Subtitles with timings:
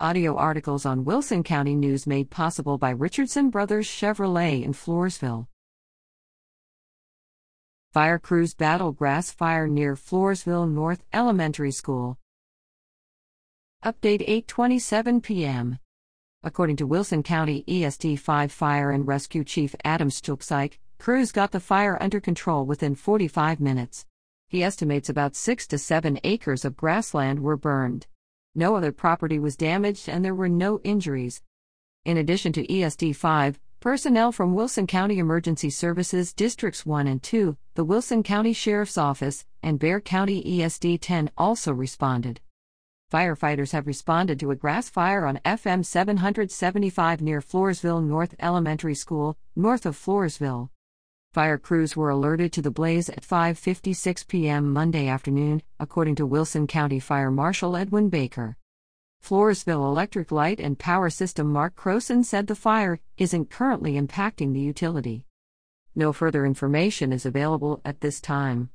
[0.00, 5.46] Audio articles on Wilson County News made possible by Richardson Brothers Chevrolet in Floresville.
[7.92, 12.18] Fire crews battle grass fire near Floresville North Elementary School.
[13.84, 15.78] Update 8:27 p.m.
[16.42, 21.60] According to Wilson County ESD 5 Fire and Rescue Chief Adam Stulpsyk, crews got the
[21.60, 24.06] fire under control within 45 minutes.
[24.48, 28.08] He estimates about 6 to 7 acres of grassland were burned.
[28.54, 31.42] No other property was damaged and there were no injuries.
[32.04, 37.56] In addition to ESD 5, personnel from Wilson County Emergency Services Districts 1 and 2,
[37.74, 42.40] the Wilson County Sheriff's Office, and Bexar County ESD 10 also responded.
[43.10, 49.36] Firefighters have responded to a grass fire on FM 775 near Floresville North Elementary School,
[49.56, 50.68] north of Floresville.
[51.34, 54.72] Fire crews were alerted to the blaze at 5:56 p.m.
[54.72, 58.56] Monday afternoon, according to Wilson County Fire Marshal Edwin Baker.
[59.20, 64.60] Floresville Electric Light and Power System Mark Croson said the fire isn't currently impacting the
[64.60, 65.26] utility.
[65.96, 68.70] No further information is available at this time.